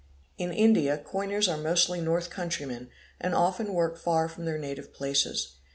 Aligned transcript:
In 0.39 0.51
India 0.51 0.97
coiners 0.97 1.47
are 1.47 1.57
mostly 1.59 2.01
north 2.01 2.31
countrymen 2.31 2.89
and 3.19 3.35
often 3.35 3.71
work 3.71 3.99
far 3.99 4.27
from 4.27 4.45
their 4.45 4.57
native 4.57 4.91
places. 4.91 5.57